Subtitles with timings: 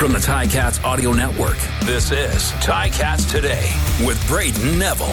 [0.00, 3.70] From the Ticats Audio Network, this is Ticats Today
[4.02, 5.12] with Brayden Neville.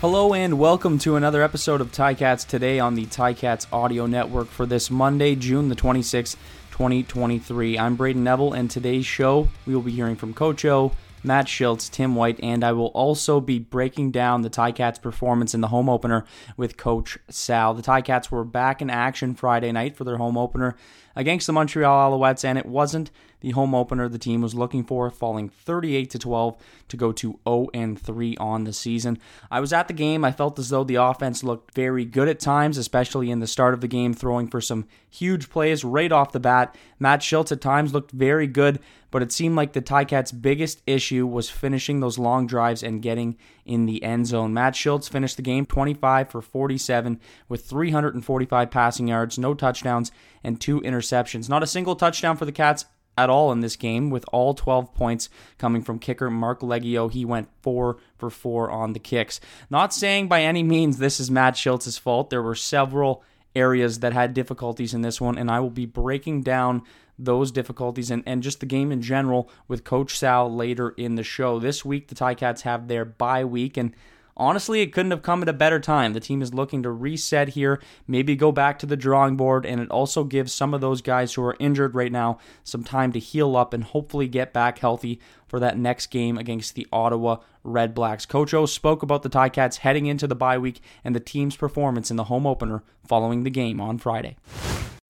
[0.00, 4.66] Hello and welcome to another episode of Ticats Today on the Ticats Audio Network for
[4.66, 6.34] this Monday, June the 26th,
[6.72, 7.78] 2023.
[7.78, 10.90] I'm Brayden Neville, and today's show we will be hearing from Coach O,
[11.24, 15.60] Matt Shiltz, Tim White, and I will also be breaking down the Ticats' performance in
[15.60, 16.24] the home opener
[16.56, 17.74] with Coach Sal.
[17.74, 20.76] The Ticats were back in action Friday night for their home opener
[21.14, 23.10] against the Montreal Alouettes, and it wasn't
[23.42, 26.56] the home opener the team was looking for, falling 38 to 12
[26.88, 29.18] to go to 0 and 3 on the season.
[29.50, 30.24] I was at the game.
[30.24, 33.74] I felt as though the offense looked very good at times, especially in the start
[33.74, 36.74] of the game, throwing for some huge plays right off the bat.
[36.98, 38.78] Matt Shiltz at times looked very good,
[39.10, 43.36] but it seemed like the Ticats' biggest issue was finishing those long drives and getting
[43.66, 44.54] in the end zone.
[44.54, 50.12] Matt Shiltz finished the game 25 for 47 with 345 passing yards, no touchdowns,
[50.44, 51.48] and two interceptions.
[51.48, 54.94] Not a single touchdown for the Cats at all in this game, with all 12
[54.94, 57.10] points coming from kicker Marc Liegghio.
[57.10, 59.40] He went four for four on the kicks.
[59.70, 62.30] Not saying by any means this is Matt Shiltz's fault.
[62.30, 63.22] There were several
[63.54, 66.82] areas that had difficulties in this one, and I will be breaking down
[67.18, 71.22] those difficulties and, and just the game in general with Coach Sal later in the
[71.22, 71.58] show.
[71.58, 73.94] This week, the Ticats have their bye week, and
[74.36, 76.12] honestly, it couldn't have come at a better time.
[76.12, 79.80] The team is looking to reset here, maybe go back to the drawing board, and
[79.80, 83.18] it also gives some of those guys who are injured right now some time to
[83.18, 88.26] heal up and hopefully get back healthy for that next game against the Ottawa Redblacks.
[88.26, 92.10] Coach O spoke about the Ticats heading into the bye week and the team's performance
[92.10, 94.36] in the home opener following the game on Friday.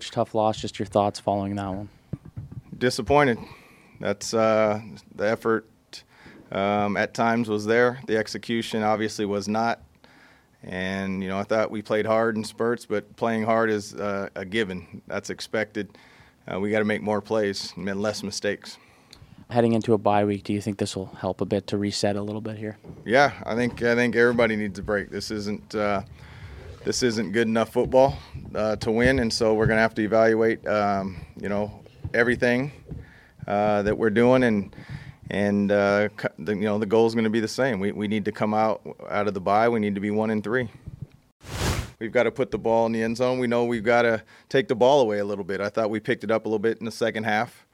[0.00, 1.88] Tough loss, just your thoughts following that one.
[2.76, 3.38] Disappointed.
[4.00, 4.80] That's uh,
[5.14, 5.64] the effort
[6.52, 8.00] um, at times was there.
[8.06, 9.82] The execution obviously was not.
[10.62, 14.28] And, you know, I thought we played hard in spurts, but playing hard is uh,
[14.36, 15.02] a given.
[15.08, 15.98] That's expected.
[16.46, 18.78] Uh, we got to make more plays and less mistakes.
[19.50, 22.16] Heading into a bye week, do you think this will help a bit to reset
[22.16, 22.78] a little bit here?
[23.04, 25.10] Yeah, I think I think everybody needs a break.
[25.10, 26.02] This isn't uh,
[26.84, 28.16] this isn't good enough football
[28.54, 31.82] uh, to win, and so we're going to have to evaluate, um, you know,
[32.14, 32.72] everything
[33.46, 34.74] uh, that we're doing and
[35.32, 37.80] and uh, the, you know the goal is going to be the same.
[37.80, 39.68] We we need to come out out of the bye.
[39.68, 40.68] We need to be one and three.
[41.98, 43.38] We've got to put the ball in the end zone.
[43.38, 45.60] We know we've got to take the ball away a little bit.
[45.60, 47.64] I thought we picked it up a little bit in the second half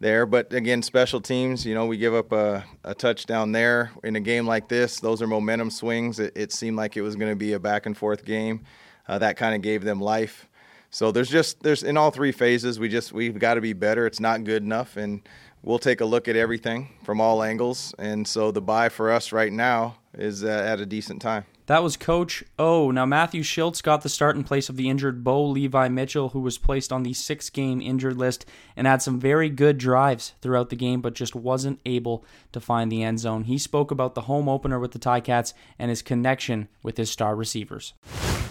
[0.00, 1.64] there, but again, special teams.
[1.64, 5.00] You know, we give up a, a touchdown there in a game like this.
[5.00, 6.18] Those are momentum swings.
[6.18, 8.64] It, it seemed like it was going to be a back and forth game.
[9.08, 10.48] Uh, that kind of gave them life.
[10.90, 12.80] So there's just there's in all three phases.
[12.80, 14.06] We just we've got to be better.
[14.06, 15.22] It's not good enough and
[15.62, 17.94] we'll take a look at everything from all angles.
[17.98, 21.44] And so the bye for us right now is uh, at a decent time.
[21.66, 22.92] That was Coach O.
[22.92, 26.38] Now, Matthew Shiltz got the start in place of the injured Bo Levi Mitchell, who
[26.38, 28.46] was placed on the six game injured list
[28.76, 32.90] and had some very good drives throughout the game, but just wasn't able to find
[32.90, 33.44] the end zone.
[33.44, 37.34] He spoke about the home opener with the Ticats and his connection with his star
[37.34, 37.94] receivers.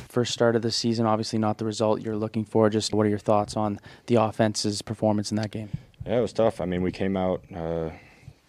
[0.09, 2.69] First start of the season, obviously not the result you're looking for.
[2.69, 5.69] Just what are your thoughts on the offense's performance in that game?
[6.05, 6.61] Yeah, it was tough.
[6.61, 7.89] I mean, we came out uh,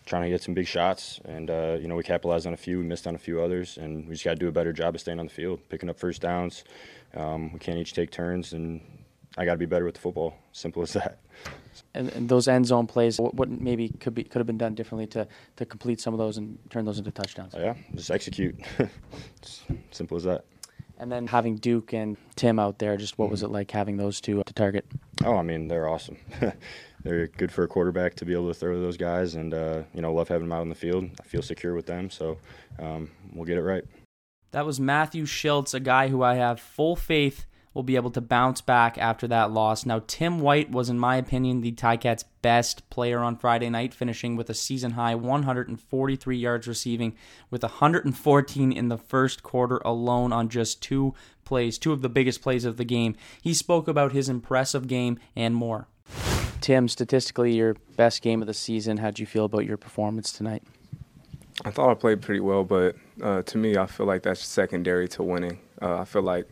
[0.04, 2.78] trying to get some big shots, and uh, you know we capitalized on a few,
[2.78, 4.94] we missed on a few others, and we just got to do a better job
[4.94, 6.64] of staying on the field, picking up first downs.
[7.14, 8.80] Um, we can't each take turns, and
[9.38, 10.36] I got to be better with the football.
[10.52, 11.18] Simple as that.
[11.94, 14.74] And, and, those end zone plays, what, what, maybe could be could have been done
[14.74, 17.54] differently to, to complete some of those and turn those into touchdowns?
[17.54, 18.58] Oh, yeah, just execute.
[19.90, 20.44] simple as that.
[20.98, 24.20] And then having Duke and Tim out there, just what was it like having those
[24.20, 24.86] two to target?
[25.26, 26.18] Oh, I mean, they're awesome.
[27.02, 29.82] they're good for a quarterback to be able to throw to those guys, and uh,
[29.92, 31.10] you know, love having them out on the field.
[31.20, 32.38] I feel secure with them, so
[32.78, 33.82] um, we'll get it right.
[34.52, 37.44] That was Matthew Shiltz, a guy who I have full faith
[37.76, 39.84] will be able to bounce back after that loss.
[39.84, 44.34] Now, Tim White was, in my opinion, the Ticats' best player on Friday night, finishing
[44.34, 47.14] with a season high 143 yards receiving,
[47.50, 51.12] with 114 in the first quarter alone on just two
[51.44, 53.14] plays, two of the biggest plays of the game.
[53.42, 55.86] He spoke about his impressive game and more.
[56.62, 58.96] Tim, statistically, your best game of the season.
[58.96, 60.62] How'd you feel about your performance tonight?
[61.66, 65.08] I thought I played pretty well, but uh, to me, I feel like that's secondary
[65.08, 65.58] to winning.
[65.82, 66.48] Uh, I feel like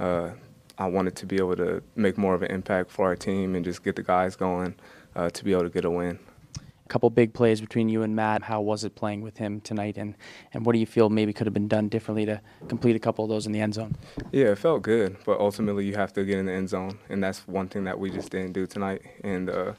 [0.00, 0.30] uh,
[0.78, 3.64] I wanted to be able to make more of an impact for our team and
[3.64, 4.74] just get the guys going
[5.14, 6.18] uh, to be able to get a win.
[6.58, 8.42] A couple big plays between you and Matt.
[8.42, 10.14] How was it playing with him tonight, and,
[10.52, 13.24] and what do you feel maybe could have been done differently to complete a couple
[13.24, 13.96] of those in the end zone?
[14.32, 17.22] Yeah, it felt good, but ultimately you have to get in the end zone, and
[17.22, 19.00] that's one thing that we just didn't do tonight.
[19.22, 19.72] And uh,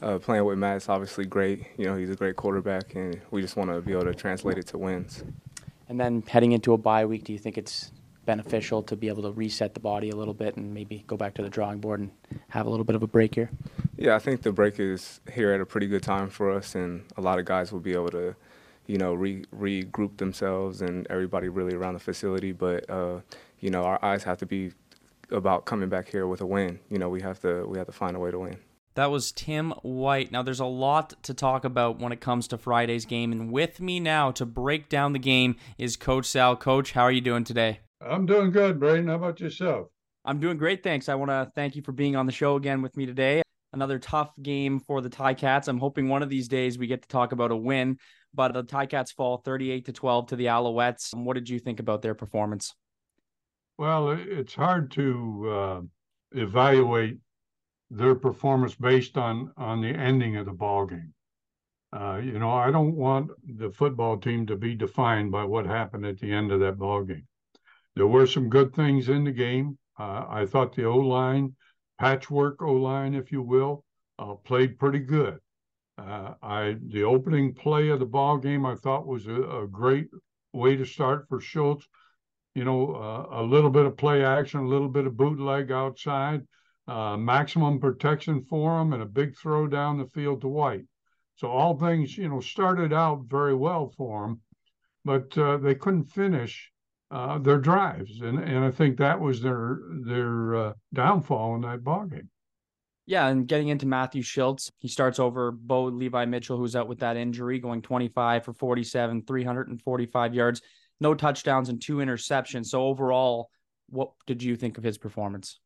[0.00, 1.66] uh, playing with Matt is obviously great.
[1.76, 4.58] You know, he's a great quarterback, and we just want to be able to translate
[4.58, 5.24] it to wins.
[5.88, 7.90] And then heading into a bye week, do you think it's
[8.24, 11.34] beneficial to be able to reset the body a little bit and maybe go back
[11.34, 12.10] to the drawing board and
[12.48, 13.50] have a little bit of a break here?
[13.96, 17.04] Yeah, I think the break is here at a pretty good time for us, and
[17.16, 18.34] a lot of guys will be able to,
[18.86, 22.52] you know, re- regroup themselves and everybody really around the facility.
[22.52, 23.20] But uh,
[23.60, 24.72] you know, our eyes have to be
[25.30, 26.80] about coming back here with a win.
[26.90, 28.58] You know, we have to we have to find a way to win.
[28.94, 30.30] That was Tim White.
[30.30, 33.80] Now, there's a lot to talk about when it comes to Friday's game, and with
[33.80, 36.54] me now to break down the game is Coach Sal.
[36.54, 37.80] Coach, how are you doing today?
[38.00, 39.08] I'm doing good, Brayden.
[39.08, 39.88] How about yourself?
[40.24, 41.08] I'm doing great, thanks.
[41.08, 43.42] I want to thank you for being on the show again with me today.
[43.72, 45.68] Another tough game for the Ticats.
[45.68, 47.98] I'm hoping one of these days we get to talk about a win,
[48.32, 51.12] but the Ticats fall 38 to 12 to the Alouettes.
[51.14, 52.72] What did you think about their performance?
[53.76, 55.80] Well, it's hard to uh,
[56.32, 57.18] evaluate
[57.90, 61.12] their performance based on on the ending of the ball game.
[61.92, 66.06] Uh, you know, I don't want the football team to be defined by what happened
[66.06, 67.26] at the end of that ball game.
[67.96, 69.78] There were some good things in the game.
[69.98, 71.54] Uh, I thought the O line,
[71.98, 73.84] patchwork O line, if you will,
[74.18, 75.38] uh, played pretty good.
[75.96, 80.08] Uh, I the opening play of the ball game I thought was a, a great
[80.52, 81.84] way to start for Shiltz
[82.54, 86.42] you know, uh, a little bit of play action, a little bit of bootleg outside,
[86.86, 90.84] uh, maximum protection for him, and a big throw down the field to White.
[91.36, 94.40] So all things, you know, started out very well for him,
[95.04, 96.70] but uh, they couldn't finish
[97.14, 101.84] uh, their drives, and and I think that was their their uh, downfall in that
[101.84, 102.28] ball game.
[103.06, 107.00] Yeah, and getting into Matthew Shiltz, he starts over Bo Levi Mitchell, who's out with
[107.00, 110.62] that injury, going 25 for 47, 345 yards
[111.00, 112.66] no touchdowns and two interceptions.
[112.66, 113.50] So overall,
[113.88, 115.60] what did you think of his performance?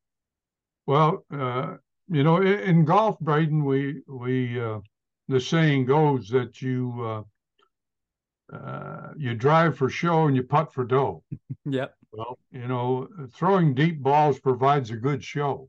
[0.87, 1.77] Well, uh,
[2.09, 4.81] you know, in, in, golf, Brayden, we we uh,
[5.29, 7.25] the saying goes that you
[8.53, 11.23] uh, you drive for show and you putt for dough.
[11.65, 11.95] yep.
[12.13, 15.69] Well, you know, throwing deep balls provides a good show,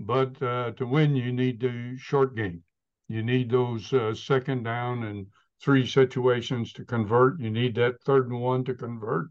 [0.00, 2.62] but uh, to win, you need the short game.
[3.08, 5.26] You need those uh, second down and
[5.62, 7.40] three situations to convert.
[7.40, 9.28] You need that third and one to convert.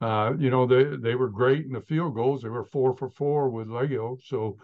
[0.00, 2.42] Uh, you know, they they were great in the field goals.
[2.42, 4.58] They were four for four with Liegghio, so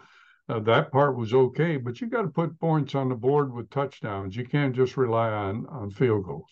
[0.49, 1.77] uh, that part was okay.
[1.77, 4.37] But you got to put points on the board with touchdowns.
[4.37, 6.51] You can't just rely on on field goals.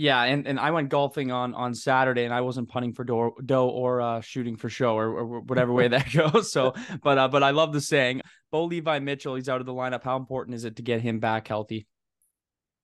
[0.00, 3.34] Yeah, and, and I went golfing on on Saturday, and I wasn't punting for dough,
[3.44, 6.52] dough or uh, shooting for show or, or whatever way that goes.
[6.52, 6.72] So,
[7.02, 8.20] but uh, but I love the saying.
[8.52, 10.04] Bo Levi Mitchell, he's out of the lineup.
[10.04, 11.88] How important is it to get him back healthy?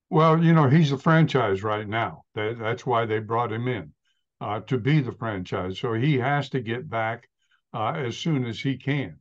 [0.09, 2.23] Well, you know, he's a franchise right now.
[2.35, 3.93] That, that's why they brought him in
[4.41, 5.79] uh, to be the franchise.
[5.79, 7.29] So he has to get back
[7.73, 9.19] uh, as soon as he can.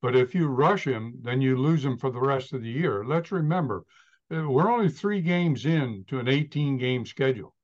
[0.00, 3.04] But if you rush him, then you lose him for the rest of the year.
[3.04, 3.84] Let's remember,
[4.30, 7.54] we're only three games in to an 18 game schedule.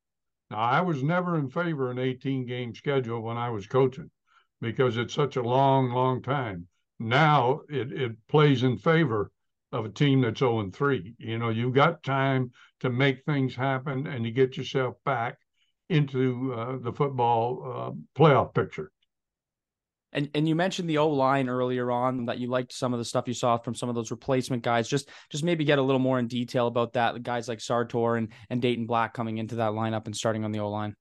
[0.49, 4.11] Now, I was never in favor of an 18 game schedule when I was coaching
[4.59, 6.67] because it's such a long, long time.
[6.99, 9.31] Now it, it plays in favor
[9.71, 11.15] of a team that's 0 and 3.
[11.17, 15.37] You know, you've got time to make things happen and to get yourself back
[15.89, 18.91] into uh, the football uh, playoff picture.
[20.13, 23.05] And and you mentioned the O line earlier on that you liked some of the
[23.05, 24.87] stuff you saw from some of those replacement guys.
[24.87, 27.21] Just just maybe get a little more in detail about that.
[27.23, 30.59] Guys like Sartor and and Dayton Black coming into that lineup and starting on the
[30.59, 30.95] O line.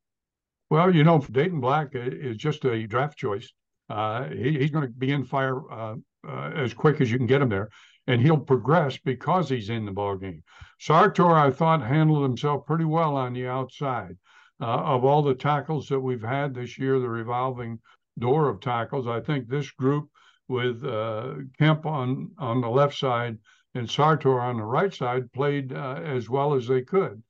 [0.70, 3.52] Well, you know, Dayton Black is just a draft choice.
[3.88, 7.26] Uh, he, he's going to be in fire uh, uh, as quick as you can
[7.26, 7.70] get him there
[8.10, 10.42] and he'll progress because he's in the ball game.
[10.80, 14.16] Sartor, I thought, handled himself pretty well on the outside.
[14.60, 17.78] Uh, of all the tackles that we've had this year, the revolving
[18.18, 20.08] door of tackles, I think this group
[20.48, 23.38] with uh, Kemp on on the left side
[23.74, 27.22] and Sartor on the right side played uh, as well as they could.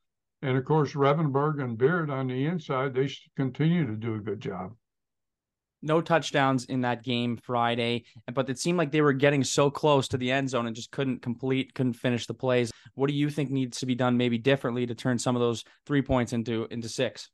[0.42, 4.40] And of course, Revenberg and Beard on the inside, they continue to do a good
[4.40, 4.72] job
[5.82, 10.08] no touchdowns in that game Friday, but it seemed like they were getting so close
[10.08, 12.70] to the end zone and just couldn't complete, couldn't finish the plays.
[12.94, 15.64] What do you think needs to be done maybe differently to turn some of those
[15.87, 17.30] three points into into six?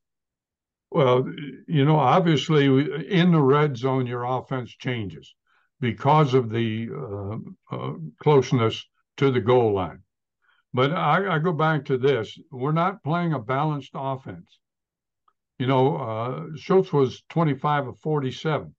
[0.90, 1.28] Well,
[1.66, 5.34] you know, obviously in the red zone, your offense changes
[5.80, 8.84] because of the uh, uh, closeness
[9.18, 10.02] to the goal line.
[10.72, 14.58] But I, I go back to this: we're not playing a balanced offense.
[15.58, 18.74] You know, uh, Shiltz was 25 of 47.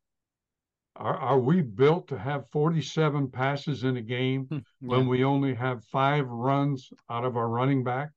[0.95, 4.61] Are, are we built to have 47 passes in a game hmm, yeah.
[4.81, 8.09] when we only have five runs out of our running back?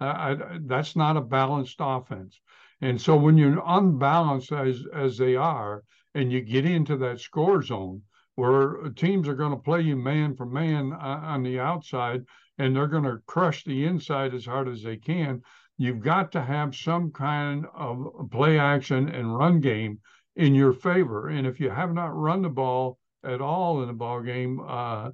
[0.00, 2.40] Uh, I, that's not a balanced offense.
[2.80, 5.82] And so when you're unbalanced as as they are,
[6.14, 8.02] and you get into that score zone
[8.36, 12.24] where teams are going to play you man for man on the outside,
[12.58, 15.40] and they're going to crush the inside as hard as they can,
[15.78, 19.98] you've got to have some kind of play action and run game
[20.36, 21.28] in your favor.
[21.28, 25.10] And if you have not run the ball at all in the ball game, uh,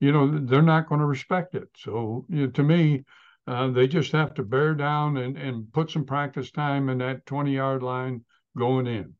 [0.00, 1.68] you know, they're not going to respect it.
[1.76, 3.04] So you know, to me,
[3.46, 7.26] uh, they just have to bear down and, and put some practice time in that
[7.26, 8.24] 20 yard line
[8.56, 9.14] going in.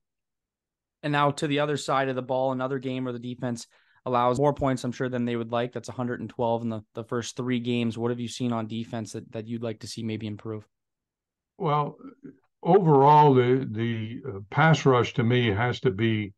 [1.03, 3.67] And now to the other side of the ball, another game where the defense
[4.07, 5.73] allows more points, I'm sure, than they would like.
[5.73, 7.99] That's 112 in the, the first three games.
[7.99, 10.67] What have you seen on defense that, that you'd like to see maybe improve?
[11.59, 11.97] Well,
[12.63, 16.33] overall, the the uh, pass rush to me has to be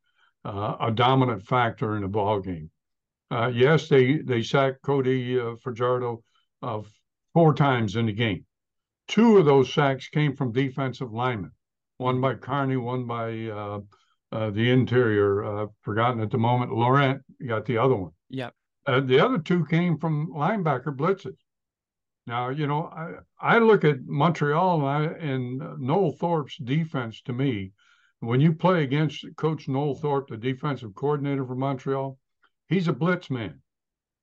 [0.45, 2.71] uh, a dominant factor in the ball game.
[3.31, 6.23] Uh, yes, they they sacked Cody uh, Fajardo
[6.63, 6.83] uh,
[7.37, 8.47] four times in the game.
[9.09, 11.51] Two of those sacks came from defensive linemen,
[11.99, 13.81] one by Carney, one by uh,
[14.33, 15.45] uh, the interior.
[15.45, 16.73] Uh, forgotten at the moment.
[16.73, 18.13] Laurent got the other one.
[18.31, 18.55] Yep.
[18.87, 21.37] Uh, the other two came from linebacker blitzes.
[22.27, 27.35] Now, you know, I, I look at Montreal and, I, and Noel Thorpe's defense to
[27.35, 27.73] me.
[28.21, 32.17] When you play against Coach Noel Thorpe, the defensive coordinator for Montreal,
[32.71, 33.61] he's a blitz man.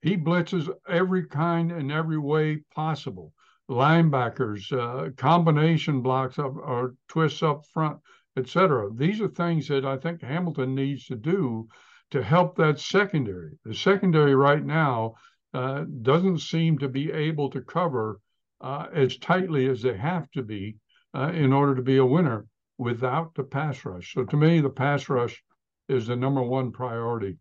[0.04, 3.34] He blitzes every kind and every way possible.
[3.70, 8.00] Linebackers, uh, combination blocks up or twists up front,
[8.36, 8.90] etc.
[8.94, 11.70] These are things that I think Hamilton needs to do
[12.12, 13.58] to help that secondary.
[13.64, 15.16] The secondary right now
[15.54, 18.20] uh, doesn't seem to be able to cover
[18.60, 20.76] uh, as tightly as they have to be
[21.16, 22.46] uh, in order to be a winner
[22.78, 24.14] without the pass rush.
[24.14, 25.42] So to me, the pass rush
[25.88, 27.38] is the number one priority.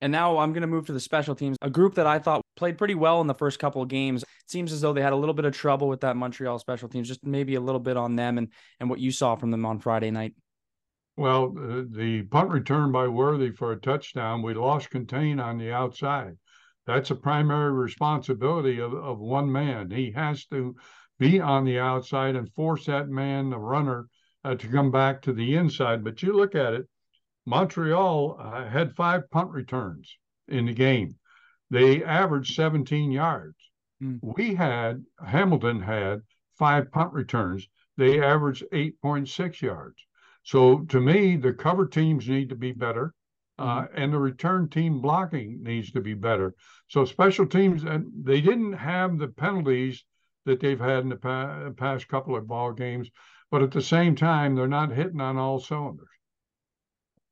[0.00, 2.42] And now I'm going to move to the special teams, a group that I thought
[2.56, 4.22] played pretty well in the first couple of games.
[4.22, 6.88] It seems as though they had a little bit of trouble with that Montreal special
[6.88, 8.48] teams, just maybe a little bit on them and,
[8.80, 10.34] and what you saw from them on Friday night.
[11.16, 16.36] Well, the punt return by Worthy for a touchdown, we lost contain on the outside
[16.90, 19.90] that's a primary responsibility of, of one man.
[19.90, 20.74] He has to
[21.18, 24.08] be on the outside and force that man, the runner,
[24.44, 26.02] uh, to come back to the inside.
[26.02, 26.88] But you look at it,
[27.46, 30.16] Montreal uh, had five punt returns
[30.48, 31.16] in the game.
[31.70, 33.56] They averaged 17 yards.
[34.02, 34.18] Mm.
[34.22, 36.22] We had, Hamilton had
[36.58, 37.66] five punt returns.
[37.96, 39.96] They averaged 8.6 yards.
[40.42, 43.14] So to me, the cover teams need to be better.
[43.58, 44.02] Uh, mm-hmm.
[44.02, 46.54] and the return team blocking needs to be better.
[46.88, 50.02] So special teams, and they didn't have the penalties
[50.46, 53.10] that they've had in the pa- past couple of ball games,
[53.50, 56.08] but at the same time, they're not hitting on all cylinders.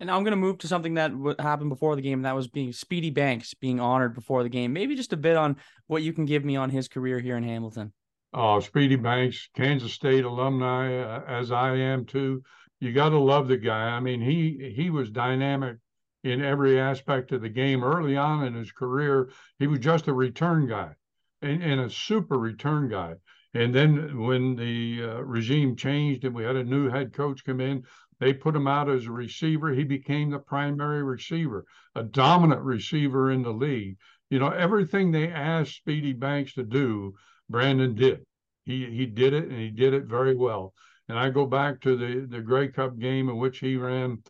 [0.01, 2.21] And I'm going to move to something that happened before the game.
[2.21, 4.73] And that was being Speedy Banks being honored before the game.
[4.73, 7.43] Maybe just a bit on what you can give me on his career here in
[7.43, 7.93] Hamilton.
[8.33, 12.43] Oh, Speedy Banks, Kansas State alumni, uh, as I am too.
[12.79, 13.89] You got to love the guy.
[13.89, 15.79] I mean, he he was dynamic
[16.23, 17.83] in every aspect of the game.
[17.83, 20.95] Early on in his career, he was just a return guy
[21.43, 23.15] and, and a super return guy.
[23.55, 27.61] And then when the uh, regime changed and we had a new head coach come
[27.61, 27.83] in,
[28.21, 29.73] they put him out as a receiver.
[29.73, 33.97] He became the primary receiver, a dominant receiver in the league.
[34.31, 37.15] You know, everything they asked Speedy Banks to do,
[37.49, 38.21] Brandon did.
[38.65, 40.75] He he did it and he did it very well.
[41.09, 44.23] And I go back to the the Grey Cup game in which he ran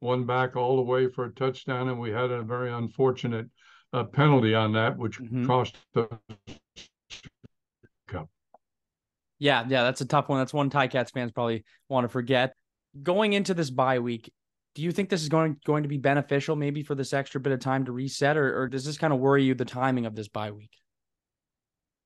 [0.00, 3.46] one back all the way for a touchdown, and we had a very unfortunate
[3.92, 5.46] uh, penalty on that, which mm-hmm.
[5.46, 6.08] cost the
[8.06, 8.28] cup.
[9.38, 10.38] Yeah, yeah, that's a tough one.
[10.38, 12.54] That's one Ticats fans probably want to forget.
[13.02, 14.32] Going into this bye week,
[14.74, 17.52] do you think this is going going to be beneficial, maybe for this extra bit
[17.52, 20.14] of time to reset, or, or does this kind of worry you the timing of
[20.14, 20.72] this bye week?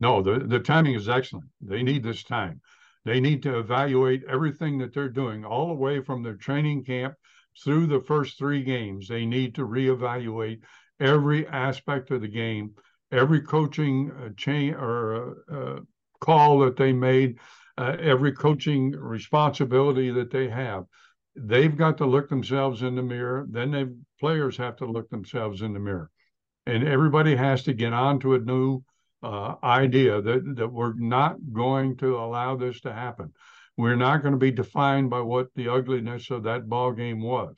[0.00, 1.46] No, the the timing is excellent.
[1.60, 2.60] They need this time.
[3.04, 7.14] They need to evaluate everything that they're doing, all the way from their training camp
[7.62, 10.60] through the first three games, they need to reevaluate
[11.00, 12.72] every aspect of the game,
[13.12, 15.80] every coaching uh, chain or uh, uh,
[16.20, 17.38] call that they made,
[17.78, 20.84] uh, every coaching responsibility that they have.
[21.36, 23.46] They've got to look themselves in the mirror.
[23.48, 26.10] Then the players have to look themselves in the mirror,
[26.66, 28.82] and everybody has to get on to a new
[29.22, 33.32] uh, idea that that we're not going to allow this to happen.
[33.76, 37.54] We're not going to be defined by what the ugliness of that ball game was.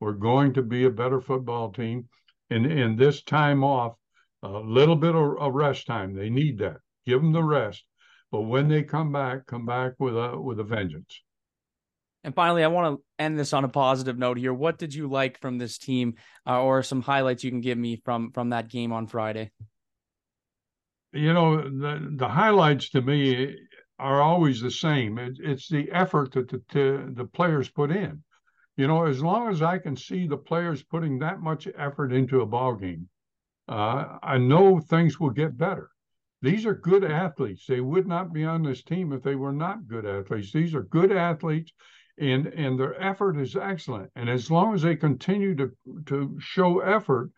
[0.00, 2.08] We're going to be a better football team.
[2.48, 3.94] And in this time off,
[4.42, 6.14] a little bit of, of rest time.
[6.14, 6.78] They need that.
[7.04, 7.84] Give them the rest.
[8.30, 11.22] But when they come back, come back with a with a vengeance.
[12.22, 14.52] And finally, I want to end this on a positive note here.
[14.52, 16.14] What did you like from this team,
[16.46, 19.50] uh, or some highlights you can give me from from that game on Friday?
[21.12, 23.56] You know, the the highlights to me
[23.98, 25.18] are always the same.
[25.18, 28.22] It, it's the effort that the, the, the players put in.
[28.76, 32.40] You know, as long as I can see the players putting that much effort into
[32.40, 33.08] a ball game,
[33.68, 35.90] uh, I know things will get better.
[36.42, 37.66] These are good athletes.
[37.66, 40.52] They would not be on this team if they were not good athletes.
[40.52, 41.72] These are good athletes,
[42.18, 44.10] and and their effort is excellent.
[44.16, 45.70] And as long as they continue to
[46.06, 47.30] to show effort,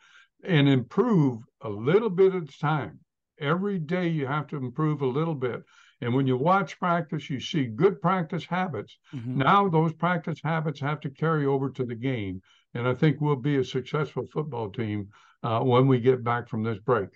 [0.44, 2.98] and improve a little bit at a time.
[3.40, 5.62] Every day you have to improve a little bit.
[6.00, 8.98] And when you watch practice, you see good practice habits.
[9.14, 9.38] Mm-hmm.
[9.38, 12.42] Now those practice habits have to carry over to the game.
[12.74, 15.08] And I think we'll be a successful football team
[15.42, 17.08] uh, when we get back from this break.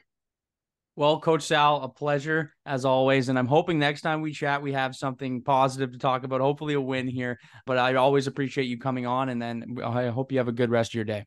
[0.99, 3.29] Well, Coach Sal, a pleasure as always.
[3.29, 6.73] And I'm hoping next time we chat, we have something positive to talk about, hopefully
[6.73, 7.39] a win here.
[7.67, 9.29] But I always appreciate you coming on.
[9.29, 11.27] And then I hope you have a good rest of your day.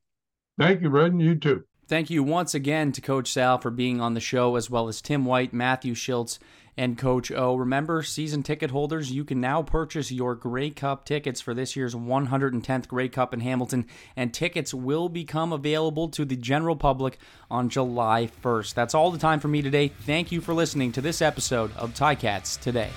[0.57, 1.63] Thank you, Red, and you too.
[1.89, 5.01] Thank you once again to Coach Sal for being on the show, as well as
[5.01, 6.37] Tim White, Matthew Shiltz,
[6.77, 7.55] and Coach O.
[7.55, 11.95] Remember, season ticket holders, you can now purchase your Grey Cup tickets for this year's
[11.95, 17.17] 110th Grey Cup in Hamilton, and tickets will become available to the general public
[17.49, 18.75] on July 1st.
[18.75, 19.87] That's all the time for me today.
[19.87, 22.91] Thank you for listening to this episode of Ticats Today.